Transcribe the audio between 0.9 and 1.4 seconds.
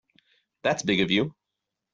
of you.